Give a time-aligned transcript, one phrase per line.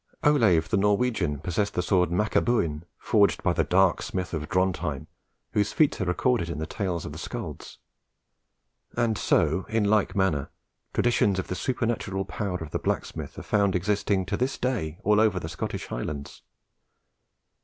[0.23, 5.05] Olave the Norwegian possessed the sword "Macabuin," forged by the dark smith of Drontheim,
[5.51, 7.77] whose feats are recorded in the tales of the Scalds.
[8.97, 10.49] And so, in like manner,
[10.91, 15.19] traditions of the supernatural power of the blacksmith are found existing to this day all
[15.21, 16.41] over the Scottish Highlands.